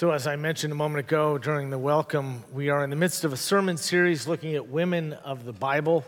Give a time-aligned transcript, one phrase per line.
[0.00, 3.24] So, as I mentioned a moment ago during the welcome, we are in the midst
[3.24, 6.06] of a sermon series looking at women of the Bible,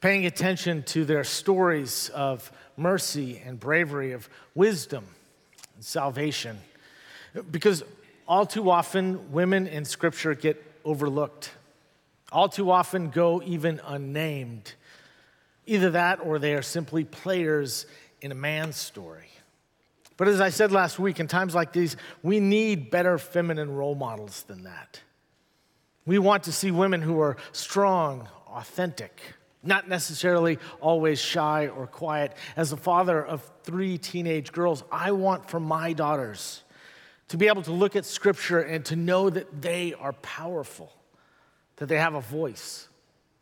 [0.00, 5.04] paying attention to their stories of mercy and bravery, of wisdom
[5.74, 6.58] and salvation.
[7.50, 7.82] Because
[8.28, 11.50] all too often, women in Scripture get overlooked,
[12.30, 14.74] all too often go even unnamed.
[15.66, 17.84] Either that or they are simply players
[18.20, 19.26] in a man's story.
[20.18, 23.94] But as I said last week, in times like these, we need better feminine role
[23.94, 25.00] models than that.
[26.04, 29.20] We want to see women who are strong, authentic,
[29.62, 32.34] not necessarily always shy or quiet.
[32.56, 36.64] As a father of three teenage girls, I want for my daughters
[37.28, 40.92] to be able to look at Scripture and to know that they are powerful,
[41.76, 42.88] that they have a voice,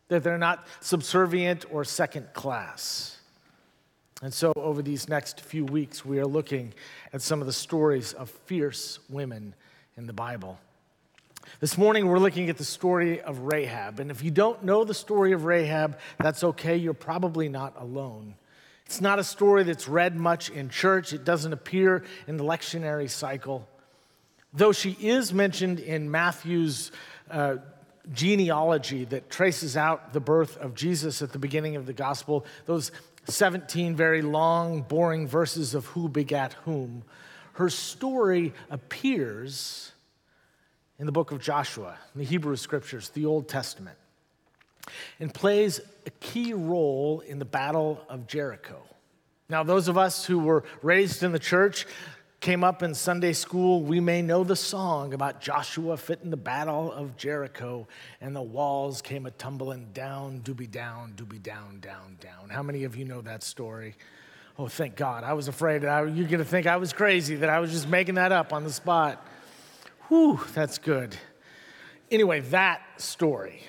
[0.09, 3.16] that they're not subservient or second class.
[4.23, 6.73] And so, over these next few weeks, we are looking
[7.12, 9.55] at some of the stories of fierce women
[9.98, 10.59] in the Bible.
[11.61, 14.01] This morning, we're looking at the story of Rahab.
[14.01, 16.76] And if you don't know the story of Rahab, that's okay.
[16.76, 18.37] You're probably not alone.
[18.87, 23.10] It's not a story that's read much in church, it doesn't appear in the lectionary
[23.10, 23.69] cycle.
[24.54, 26.91] Though she is mentioned in Matthew's
[27.30, 27.57] uh,
[28.13, 32.93] genealogy that traces out the birth of Jesus at the beginning of the gospel, those
[33.29, 37.02] 17 very long, boring verses of who begat whom,
[37.55, 39.93] her story appears
[40.99, 43.99] in the book of Joshua, in the Hebrew scriptures, the Old Testament,
[45.21, 48.82] and plays a key role in the Battle of Jericho.
[49.49, 51.87] Now, those of us who were raised in the church,
[52.40, 56.92] came up in Sunday school, we may know the song about Joshua fitting the battle
[56.92, 57.88] of Jericho
[58.20, 62.51] and the walls came a tumbling down, doobie down, doobie down, down, down.
[62.51, 63.96] How many of you know that story?
[64.59, 65.25] Oh, thank God.
[65.25, 67.88] I was afraid I, you're going to think I was crazy, that I was just
[67.88, 69.26] making that up on the spot.
[70.09, 71.16] Whew, that's good.
[72.10, 73.60] Anyway, that story.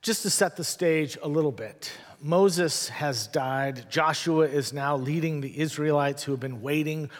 [0.00, 1.90] Just to set the stage a little bit,
[2.20, 3.90] Moses has died.
[3.90, 7.10] Joshua is now leading the Israelites who have been waiting,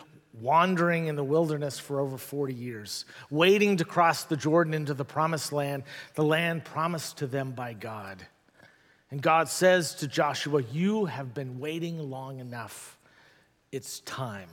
[0.40, 5.04] wandering in the wilderness for over 40 years, waiting to cross the Jordan into the
[5.04, 8.26] promised land, the land promised to them by God.
[9.10, 12.98] And God says to Joshua, You have been waiting long enough.
[13.72, 14.48] It's time.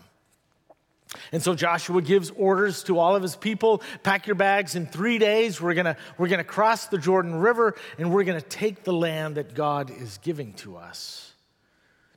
[1.31, 5.18] And so Joshua gives orders to all of his people pack your bags in three
[5.18, 5.62] days.
[5.62, 8.94] We're going we're going to cross the Jordan River and we're going to take the
[8.94, 11.34] land that God is giving to us.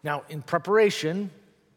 [0.03, 1.31] Now, in preparation,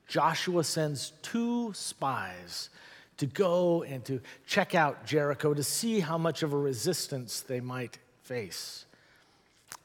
[0.08, 2.70] Joshua sends two spies
[3.18, 7.60] to go and to check out Jericho to see how much of a resistance they
[7.60, 8.86] might face.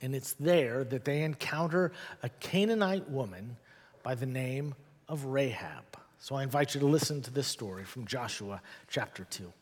[0.00, 1.92] And it's there that they encounter
[2.22, 3.56] a Canaanite woman
[4.02, 4.74] by the name
[5.08, 5.84] of Rahab.
[6.24, 9.52] So I invite you to listen to this story from Joshua chapter 2.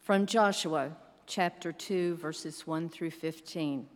[0.00, 0.90] From Joshua
[1.24, 3.86] chapter 2, verses 1 through 15.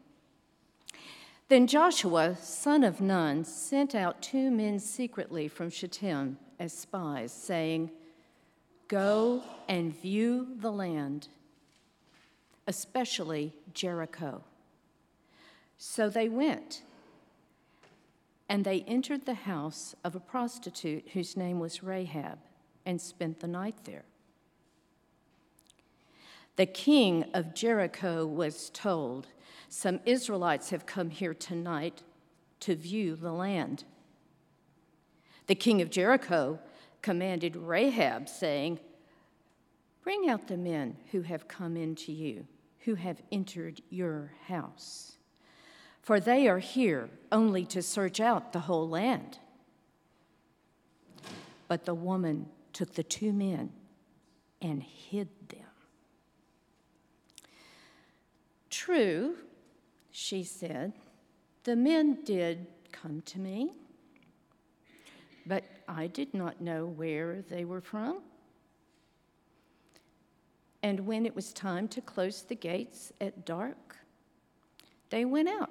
[1.48, 7.90] Then Joshua, son of Nun, sent out two men secretly from Shittim as spies, saying,
[8.86, 11.26] Go and view the land,
[12.68, 14.44] especially Jericho.
[15.82, 16.82] So they went,
[18.50, 22.38] and they entered the house of a prostitute whose name was Rahab
[22.84, 24.04] and spent the night there.
[26.56, 29.28] The king of Jericho was told,
[29.70, 32.02] Some Israelites have come here tonight
[32.60, 33.84] to view the land.
[35.46, 36.58] The king of Jericho
[37.00, 38.80] commanded Rahab, saying,
[40.02, 42.46] Bring out the men who have come into you,
[42.80, 45.16] who have entered your house
[46.10, 49.38] for they are here only to search out the whole land.
[51.68, 53.70] But the woman took the two men
[54.60, 55.60] and hid them.
[58.70, 59.36] True,
[60.10, 60.94] she said,
[61.62, 63.70] the men did come to me,
[65.46, 68.20] but I did not know where they were from.
[70.82, 73.96] And when it was time to close the gates at dark,
[75.10, 75.70] they went out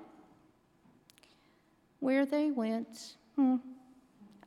[1.99, 3.57] where they went, hmm,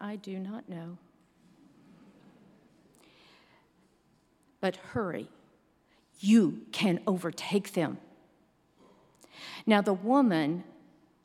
[0.01, 0.99] I do not know.
[4.61, 5.29] But hurry,
[6.21, 7.99] you can overtake them.
[9.67, 10.65] Now the woman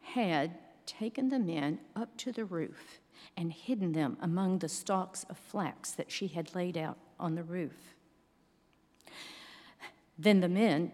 [0.01, 2.99] had taken the men up to the roof
[3.35, 7.43] and hidden them among the stalks of flax that she had laid out on the
[7.43, 7.95] roof.
[10.17, 10.91] Then the men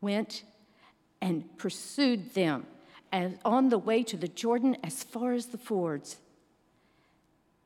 [0.00, 0.44] went
[1.20, 2.66] and pursued them
[3.44, 6.16] on the way to the Jordan as far as the fords.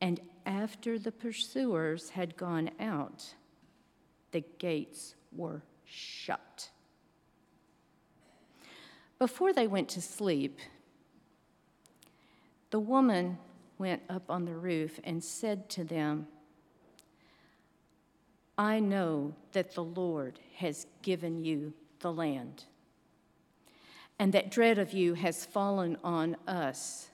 [0.00, 3.34] And after the pursuers had gone out,
[4.32, 6.70] the gates were shut.
[9.18, 10.58] Before they went to sleep,
[12.70, 13.38] the woman
[13.78, 16.26] went up on the roof and said to them,
[18.56, 22.64] I know that the Lord has given you the land,
[24.18, 27.08] and that dread of you has fallen on us,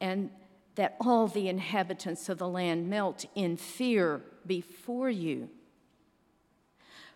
[0.00, 0.30] and
[0.74, 5.48] that all the inhabitants of the land melt in fear before you.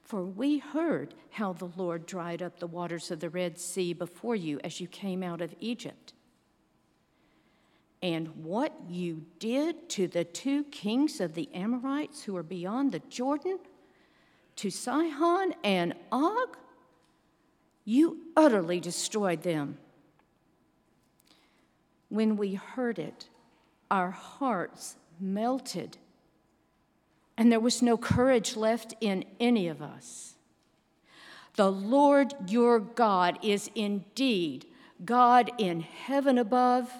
[0.02, 4.36] For we heard how the Lord dried up the waters of the Red Sea before
[4.36, 6.12] you as you came out of Egypt.
[8.02, 13.00] And what you did to the two kings of the Amorites who are beyond the
[13.08, 13.58] Jordan,
[14.56, 16.56] to Sihon and Og,
[17.87, 19.79] you utterly destroyed them.
[22.11, 23.29] When we heard it,
[23.91, 25.97] our hearts melted,
[27.38, 30.35] and there was no courage left in any of us.
[31.55, 34.67] The Lord your God is indeed
[35.05, 36.91] God in heaven above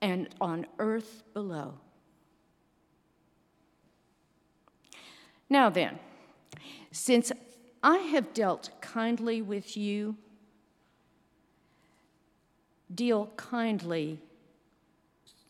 [0.00, 1.74] and on earth below.
[5.50, 5.98] Now then,
[6.90, 7.30] since
[7.82, 10.16] I have dealt kindly with you,
[12.94, 14.20] deal kindly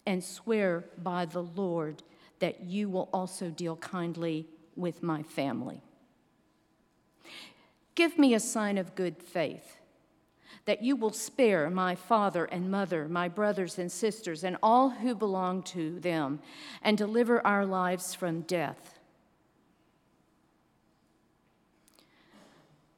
[0.07, 2.03] and swear by the Lord
[2.39, 5.83] that you will also deal kindly with my family.
[7.95, 9.77] Give me a sign of good faith
[10.65, 15.15] that you will spare my father and mother, my brothers and sisters, and all who
[15.15, 16.41] belong to them,
[16.83, 18.92] and deliver our lives from death.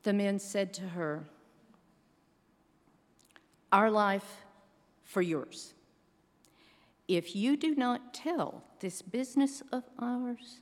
[0.04, 1.24] The men said to her,
[3.72, 4.44] Our life
[5.02, 5.74] for yours.
[7.08, 10.60] If you do not tell this business of ours,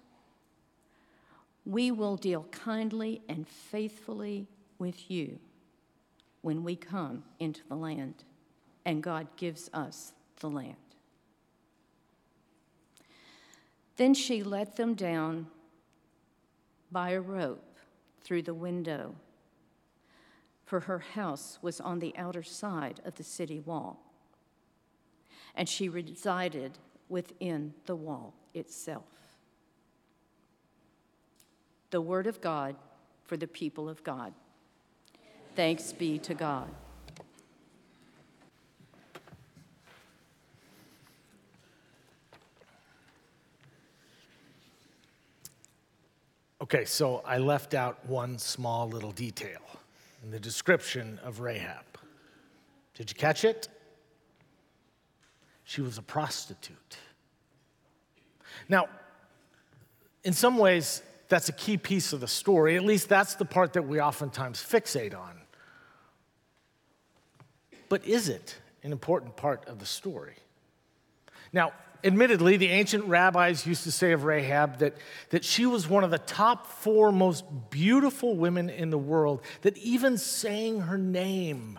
[1.64, 4.48] we will deal kindly and faithfully
[4.78, 5.38] with you
[6.40, 8.24] when we come into the land
[8.84, 10.76] and God gives us the land.
[13.96, 15.46] Then she let them down
[16.90, 17.78] by a rope
[18.22, 19.14] through the window,
[20.72, 24.00] for her house was on the outer side of the city wall,
[25.54, 26.78] and she resided
[27.10, 29.04] within the wall itself.
[31.90, 32.74] The word of God
[33.22, 34.32] for the people of God.
[35.54, 36.70] Thanks be to God.
[46.62, 49.60] Okay, so I left out one small little detail
[50.22, 51.84] in the description of Rahab.
[52.94, 53.68] Did you catch it?
[55.64, 56.98] She was a prostitute.
[58.68, 58.88] Now,
[60.24, 62.76] in some ways, that's a key piece of the story.
[62.76, 65.40] At least that's the part that we oftentimes fixate on.
[67.88, 70.36] But is it an important part of the story?
[71.52, 71.72] Now,
[72.04, 74.96] admittedly, the ancient rabbis used to say of Rahab that,
[75.30, 79.76] that she was one of the top four most beautiful women in the world, that
[79.78, 81.78] even saying her name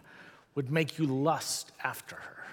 [0.55, 2.47] would make you lust after her.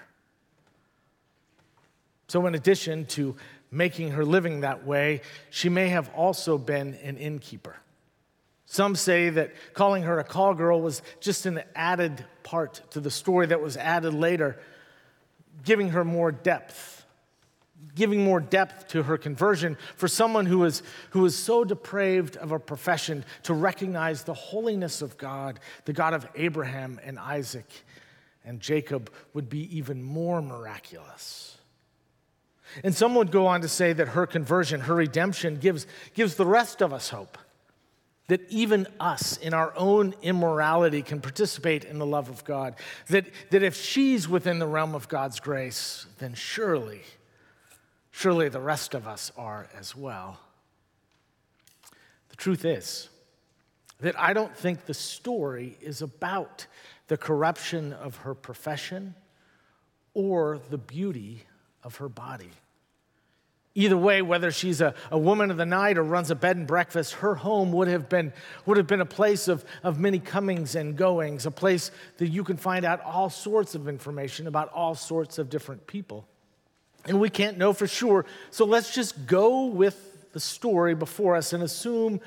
[2.27, 3.35] So, in addition to
[3.71, 7.75] making her living that way, she may have also been an innkeeper.
[8.65, 13.11] Some say that calling her a call girl was just an added part to the
[13.11, 14.57] story that was added later,
[15.63, 17.00] giving her more depth,
[17.95, 22.51] giving more depth to her conversion for someone who was, who was so depraved of
[22.51, 27.69] a profession to recognize the holiness of God, the God of Abraham and Isaac
[28.45, 31.57] and Jacob, would be even more miraculous.
[32.83, 36.45] And some would go on to say that her conversion, her redemption, gives, gives the
[36.45, 37.37] rest of us hope
[38.31, 42.75] that even us in our own immorality can participate in the love of God.
[43.09, 47.01] That, that if she's within the realm of God's grace, then surely,
[48.11, 50.39] surely the rest of us are as well.
[52.29, 53.09] The truth is
[54.01, 56.67] that I don't think the story is about
[57.07, 59.15] the corruption of her profession
[60.13, 61.43] or the beauty
[61.83, 62.51] of her body.
[63.73, 66.67] Either way, whether she's a, a woman of the night or runs a bed and
[66.67, 68.33] breakfast, her home would have been,
[68.65, 72.43] would have been a place of, of many comings and goings, a place that you
[72.43, 76.27] can find out all sorts of information about all sorts of different people.
[77.05, 81.51] And we can't know for sure, so let's just go with the story before us
[81.51, 82.21] and assume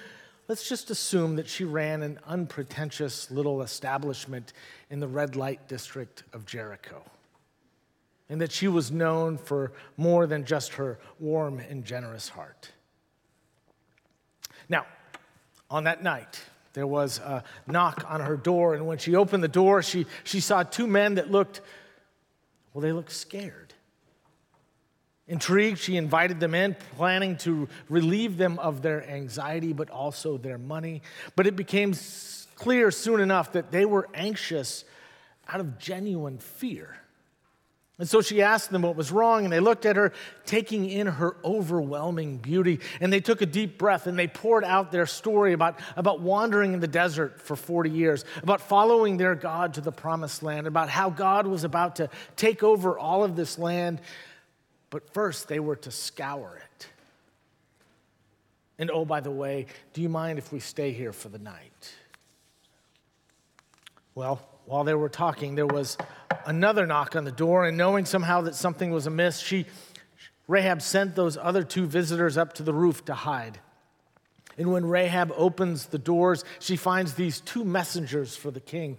[0.49, 4.53] let's just assume that she ran an unpretentious little establishment
[4.91, 7.03] in the red light district of Jericho.
[8.29, 12.71] And that she was known for more than just her warm and generous heart.
[14.69, 14.87] Now,
[15.71, 19.49] on that night, there was a knock on her door, and when she opened the
[19.49, 21.61] door, she, she saw two men that looked,
[22.73, 23.64] well, they looked scared.
[25.27, 30.59] Intrigued, she invited them in, planning to relieve them of their anxiety, but also their
[30.59, 31.01] money.
[31.35, 31.95] But it became
[32.57, 34.85] clear soon enough that they were anxious
[35.49, 36.99] out of genuine fear.
[37.97, 40.13] And so she asked them what was wrong, and they looked at her,
[40.47, 42.81] taking in her overwhelming beauty.
[43.01, 46.75] And they took a deep breath and they poured out their story about, about wandering
[46.75, 50.89] in the desert for 40 years, about following their God to the promised land, about
[50.89, 54.01] how God was about to take over all of this land
[54.95, 56.87] but first, they were to scour it.
[58.79, 61.93] And oh, by the way, do you mind if we stay here for the night?
[64.15, 65.99] Well, while they were talking, there was
[66.47, 69.67] another knock on the door, and knowing somehow that something was amiss, she,
[70.47, 73.59] Rahab sent those other two visitors up to the roof to hide.
[74.57, 78.99] And when Rahab opens the doors, she finds these two messengers for the king.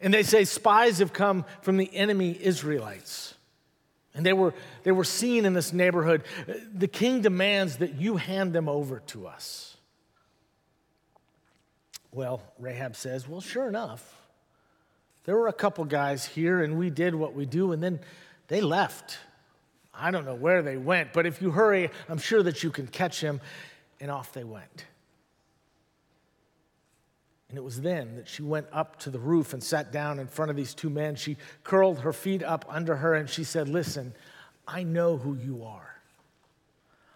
[0.00, 3.35] And they say, Spies have come from the enemy Israelites.
[4.16, 6.24] And they were, they were seen in this neighborhood.
[6.74, 9.76] The king demands that you hand them over to us.
[12.12, 14.14] Well, Rahab says, Well, sure enough.
[15.24, 18.00] There were a couple guys here, and we did what we do, and then
[18.48, 19.18] they left.
[19.92, 22.86] I don't know where they went, but if you hurry, I'm sure that you can
[22.86, 23.40] catch them.
[24.00, 24.84] And off they went.
[27.48, 30.26] And it was then that she went up to the roof and sat down in
[30.26, 31.14] front of these two men.
[31.14, 34.14] She curled her feet up under her and she said, Listen,
[34.66, 35.96] I know who you are.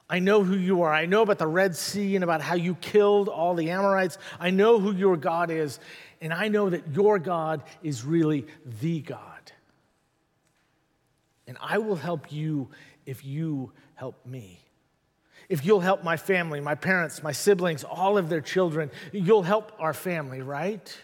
[0.08, 0.92] I know who you are.
[0.92, 4.18] I know about the Red Sea and about how you killed all the Amorites.
[4.40, 5.78] I know who your God is.
[6.20, 8.46] And I know that your God is really
[8.80, 9.52] the God.
[11.46, 12.70] And I will help you
[13.06, 14.60] if you help me.
[15.50, 19.72] If you'll help my family, my parents, my siblings, all of their children, you'll help
[19.80, 20.96] our family, right?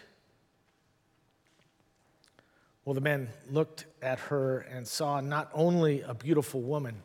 [2.85, 7.03] Well, the men looked at her and saw not only a beautiful woman,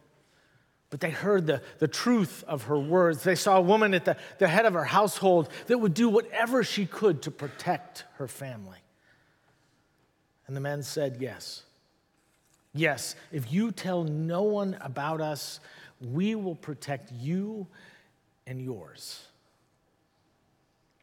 [0.89, 3.25] but they heard the, the truth of her words.
[3.25, 6.63] They saw a woman at the, the head of her household that would do whatever
[6.63, 8.79] she could to protect her family.
[10.47, 11.65] And the men said, Yes.
[12.75, 15.61] Yes, if you tell no one about us,
[16.05, 17.67] we will protect you
[18.47, 19.25] and yours.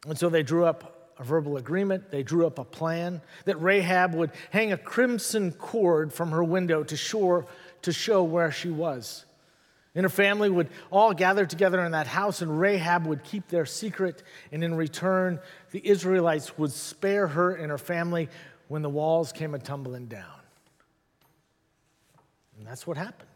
[0.06, 4.16] And so they drew up a verbal agreement, they drew up a plan that Rahab
[4.16, 7.46] would hang a crimson cord from her window to, shore,
[7.82, 9.26] to show where she was.
[9.96, 13.66] And her family would all gather together in that house, and Rahab would keep their
[13.66, 14.24] secret.
[14.52, 15.40] And in return,
[15.72, 18.30] the Israelites would spare her and her family
[18.70, 20.40] when the walls came a tumbling down.
[22.58, 23.28] And that's what happened.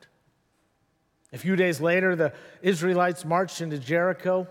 [1.34, 4.48] A few days later, the Israelites marched into Jericho.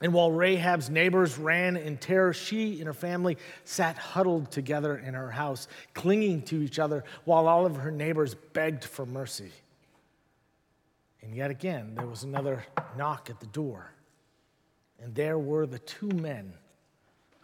[0.00, 5.14] And while Rahab's neighbors ran in terror, she and her family sat huddled together in
[5.14, 9.52] her house, clinging to each other, while all of her neighbors begged for mercy.
[11.22, 12.64] And yet again, there was another
[12.98, 13.90] knock at the door.
[15.00, 16.54] And there were the two men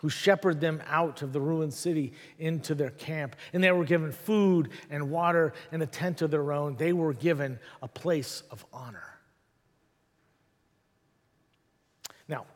[0.00, 3.37] who shepherded them out of the ruined city into their camp.
[3.52, 6.76] And they were given food and water and a tent of their own.
[6.76, 9.19] They were given a place of honor.
[12.28, 12.47] Now,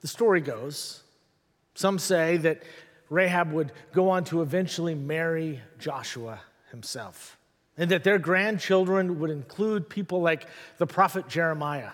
[0.00, 1.02] the story goes
[1.74, 2.62] some say that
[3.10, 6.40] Rahab would go on to eventually marry Joshua
[6.70, 7.36] himself,
[7.76, 10.46] and that their grandchildren would include people like
[10.78, 11.90] the prophet Jeremiah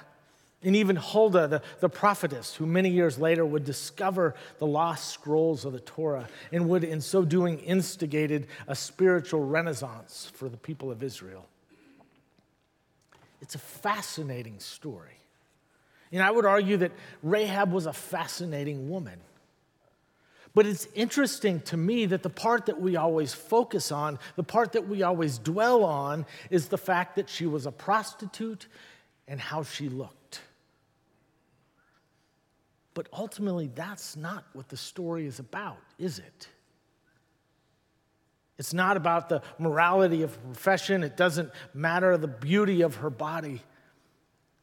[0.64, 5.64] and even Huldah, the, the prophetess, who many years later would discover the lost scrolls
[5.64, 10.90] of the Torah and would, in so doing, instigated a spiritual renaissance for the people
[10.90, 11.46] of Israel.
[13.40, 15.18] It's a fascinating story.
[16.12, 16.92] And I would argue that
[17.22, 19.18] Rahab was a fascinating woman.
[20.54, 24.72] But it's interesting to me that the part that we always focus on, the part
[24.72, 28.68] that we always dwell on, is the fact that she was a prostitute
[29.26, 30.21] and how she looked.
[32.94, 36.48] But ultimately, that's not what the story is about, is it?
[38.58, 41.02] It's not about the morality of profession.
[41.02, 43.62] It doesn't matter the beauty of her body.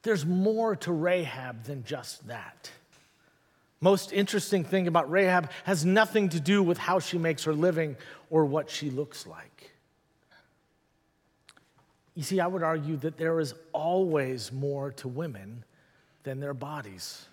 [0.04, 2.72] There's more to Rahab than just that.
[3.82, 7.96] Most interesting thing about Rahab has nothing to do with how she makes her living
[8.30, 9.72] or what she looks like.
[12.14, 15.64] You see, I would argue that there is always more to women
[16.24, 17.26] than their bodies.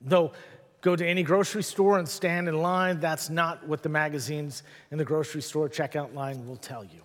[0.00, 0.32] Though,
[0.80, 4.98] go to any grocery store and stand in line, that's not what the magazines in
[4.98, 7.02] the grocery store checkout line will tell you.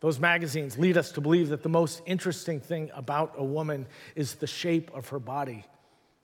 [0.00, 4.36] Those magazines lead us to believe that the most interesting thing about a woman is
[4.36, 5.64] the shape of her body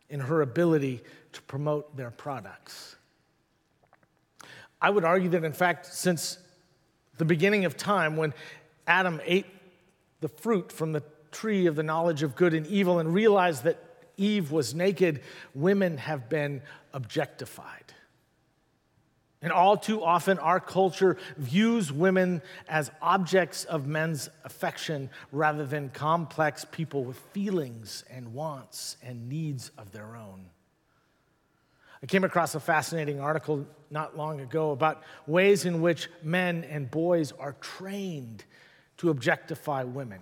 [0.08, 2.96] and her ability to promote their products.
[4.80, 6.38] I would argue that, in fact, since
[7.18, 8.32] the beginning of time, when
[8.86, 9.46] Adam ate
[10.20, 13.93] the fruit from the tree of the knowledge of good and evil and realized that
[14.16, 15.20] Eve was naked,
[15.54, 17.94] women have been objectified.
[19.44, 25.90] And all too often, our culture views women as objects of men's affection rather than
[25.90, 30.46] complex people with feelings and wants and needs of their own.
[32.02, 36.90] I came across a fascinating article not long ago about ways in which men and
[36.90, 38.44] boys are trained
[38.98, 40.20] to objectify women.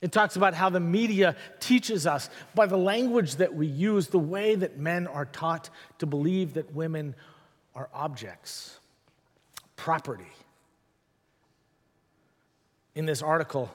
[0.00, 4.18] It talks about how the media teaches us by the language that we use, the
[4.18, 7.16] way that men are taught to believe that women
[7.74, 8.78] are objects,
[9.76, 10.30] property.
[12.94, 13.74] In this article,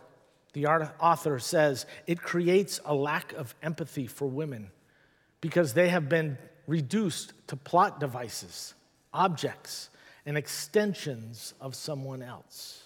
[0.54, 4.72] the author says it creates a lack of empathy for women
[5.42, 6.38] because they have been
[6.68, 8.74] reduced to plot devices,
[9.14, 9.90] objects,
[10.26, 12.83] and extensions of someone else.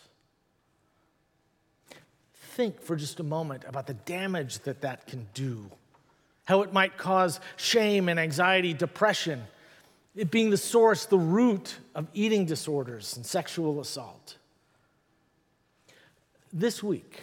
[2.58, 5.70] Think for just a moment about the damage that that can do,
[6.46, 9.44] how it might cause shame and anxiety, depression
[10.16, 14.38] it being the source, the root of eating disorders and sexual assault.
[16.52, 17.22] This week,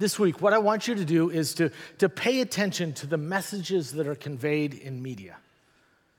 [0.00, 3.16] this week, what I want you to do is to, to pay attention to the
[3.16, 5.36] messages that are conveyed in media,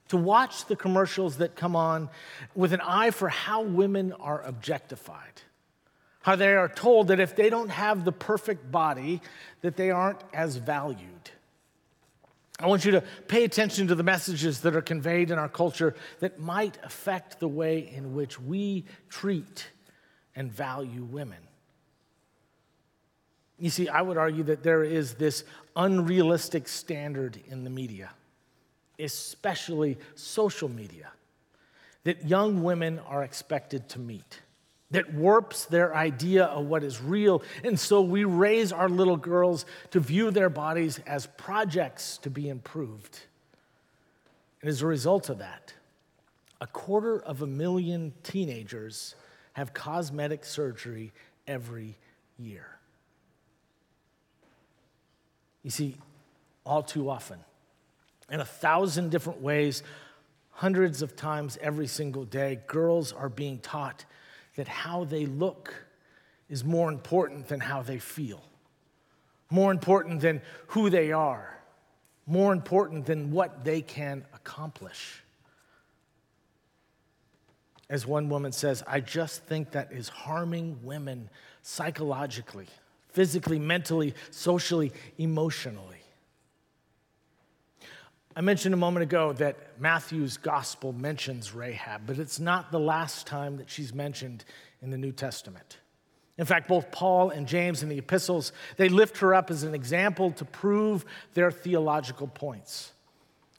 [0.07, 2.09] to watch the commercials that come on
[2.55, 5.41] with an eye for how women are objectified,
[6.21, 9.21] how they are told that if they don't have the perfect body,
[9.61, 11.31] that they aren't as valued
[12.61, 15.95] I want you to pay attention to the messages that are conveyed in our culture
[16.19, 19.67] that might affect the way in which we treat
[20.35, 21.39] and value women.
[23.57, 25.43] You see, I would argue that there is this
[25.75, 28.11] unrealistic standard in the media,
[28.99, 31.09] especially social media,
[32.03, 34.39] that young women are expected to meet
[34.91, 37.41] that warps their idea of what is real.
[37.63, 42.49] And so we raise our little girls to view their bodies as projects to be
[42.49, 43.19] improved.
[44.61, 45.73] And as a result of that,
[46.59, 49.15] a quarter of a million teenagers
[49.53, 51.11] have cosmetic surgery
[51.47, 51.97] every
[52.37, 52.77] year.
[55.63, 55.97] You see,
[56.65, 57.39] all too often,
[58.29, 59.83] in a thousand different ways,
[60.51, 64.05] hundreds of times every single day, girls are being taught
[64.61, 65.73] that how they look
[66.47, 68.43] is more important than how they feel,
[69.49, 71.57] more important than who they are,
[72.27, 75.23] more important than what they can accomplish.
[77.89, 81.31] As one woman says, I just think that is harming women
[81.63, 82.67] psychologically,
[83.09, 86.00] physically, mentally, socially, emotionally.
[88.35, 93.27] I mentioned a moment ago that Matthew's gospel mentions Rahab, but it's not the last
[93.27, 94.45] time that she's mentioned
[94.81, 95.79] in the New Testament.
[96.37, 99.75] In fact, both Paul and James in the epistles, they lift her up as an
[99.75, 102.93] example to prove their theological points.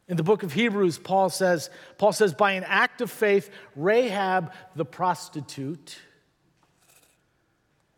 [0.08, 4.52] In the book of Hebrews, Paul says, Paul says, by an act of faith, Rahab
[4.74, 5.98] the prostitute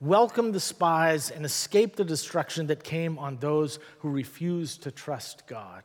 [0.01, 5.47] welcomed the spies and escaped the destruction that came on those who refused to trust
[5.47, 5.83] God.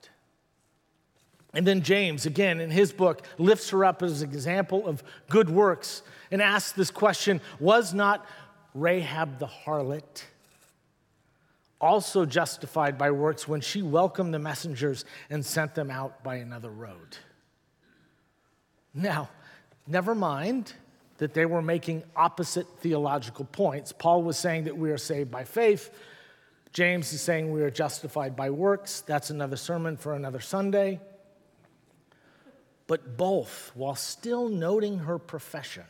[1.53, 5.49] And then James, again, in his book, lifts her up as an example of good
[5.49, 8.25] works and asks this question Was not
[8.75, 10.23] Rahab the harlot
[11.81, 16.69] also justified by works when she welcomed the messengers and sent them out by another
[16.69, 17.17] road?
[18.93, 19.29] Now,
[19.87, 20.73] never mind
[21.17, 23.91] that they were making opposite theological points.
[23.91, 25.89] Paul was saying that we are saved by faith.
[26.73, 29.01] James is saying we are justified by works.
[29.01, 30.99] That's another sermon for another Sunday
[32.89, 35.83] but both while still noting her profession,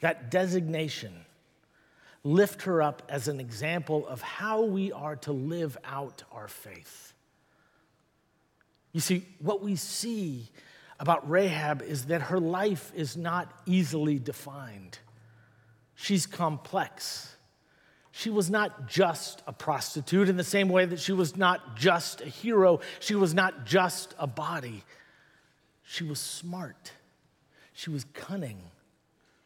[0.00, 1.12] that designation,
[2.24, 7.12] lift her up as an example of how we are to live out our faith.
[8.92, 10.48] You see, what we see
[10.98, 14.98] about Rahab is that her life is not easily defined.
[15.96, 17.36] She's complex.
[18.10, 22.22] She was not just a prostitute in the same way that she was not just
[22.22, 22.80] a hero.
[23.00, 24.82] She was not just a body.
[25.88, 26.92] She was smart.
[27.72, 28.60] She was cunning.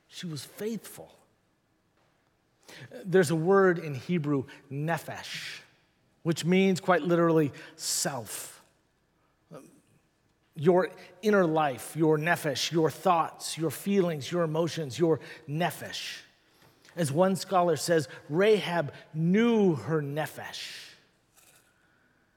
[0.09, 1.12] She was faithful.
[3.05, 5.61] There's a word in Hebrew, nephesh,
[6.22, 8.62] which means quite literally self.
[10.57, 10.90] your
[11.22, 16.18] inner life, your nephesh, your thoughts, your feelings, your emotions, your nephesh.
[16.96, 20.88] As one scholar says, Rahab knew her nephesh.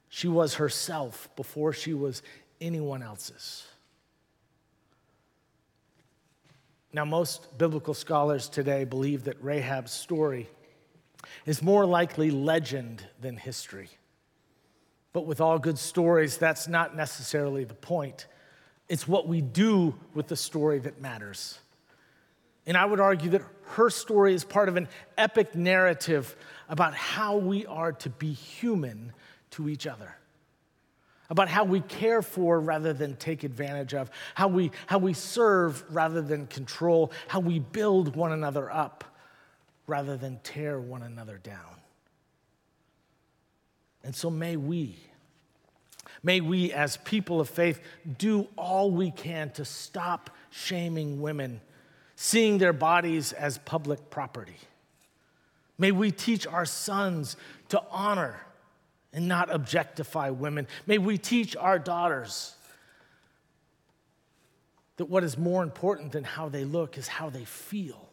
[0.09, 2.21] She was herself before she was
[2.61, 3.65] anyone else's.
[6.93, 10.47] Now, most biblical scholars today believe that Rahab's story
[11.45, 13.89] is more likely legend than history.
[15.11, 18.27] But with all good stories, that's not necessarily the point.
[18.89, 21.57] It's what we do with the story that matters.
[22.67, 26.35] And I would argue that her story is part of an epic narrative
[26.69, 29.13] about how we are to be human
[29.51, 30.15] to each other,
[31.33, 35.83] about how we care for rather than take advantage of, how we, how we serve
[35.89, 39.03] rather than control, how we build one another up
[39.87, 41.57] rather than tear one another down.
[44.03, 44.95] And so may we,
[46.21, 47.81] may we as people of faith
[48.19, 51.61] do all we can to stop shaming women,
[52.15, 54.57] seeing their bodies as public property.
[55.79, 57.37] May we teach our sons
[57.69, 58.39] to honor
[59.13, 60.67] and not objectify women.
[60.87, 62.55] May we teach our daughters
[64.97, 68.09] that what is more important than how they look is how they feel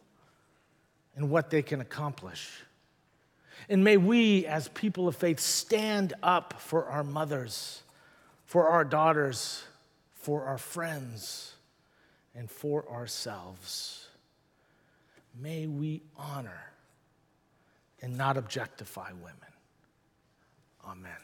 [1.15, 2.49] and what they can accomplish.
[3.69, 7.81] And may we, as people of faith, stand up for our mothers,
[8.45, 9.63] for our daughters,
[10.13, 11.53] for our friends,
[12.35, 14.07] and for ourselves.
[15.39, 16.71] May we honor
[18.01, 19.50] and not objectify women.
[20.83, 21.21] Amen.